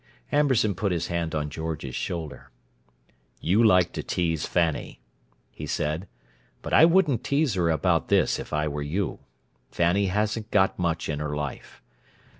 [0.31, 2.49] Amberson put his hand on George's shoulder.
[3.39, 4.99] "You like to tease Fanny,"
[5.51, 6.07] he said,
[6.63, 9.19] "but I wouldn't tease her about this, if I were you.
[9.69, 11.83] Fanny hasn't got much in her life.